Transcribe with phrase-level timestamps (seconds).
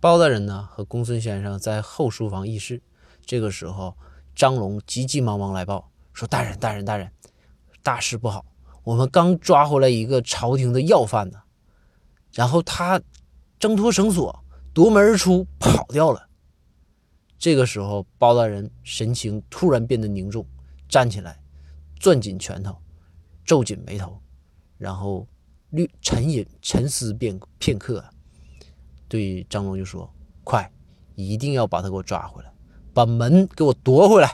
[0.00, 2.80] 包大人呢和公孙先生在后书房议事，
[3.24, 3.96] 这个时候
[4.32, 7.10] 张龙急急忙忙来报说：“大人，大人，大人，
[7.82, 8.46] 大事不好！
[8.84, 11.40] 我们刚抓回来一个朝廷的要犯呢，
[12.32, 13.00] 然后他
[13.58, 16.28] 挣脱绳索，夺门而出，跑掉了。”
[17.36, 20.46] 这个时候，包大人神情突然变得凝重，
[20.88, 21.40] 站起来，
[21.98, 22.76] 攥紧拳头，
[23.44, 24.20] 皱紧眉头，
[24.76, 25.26] 然后
[25.70, 28.04] 略沉吟沉思片片刻，
[29.08, 30.08] 对张龙就说
[30.44, 30.70] ：“快，
[31.14, 32.52] 一定要把他给我抓回来，
[32.92, 34.30] 把门给我夺回来。”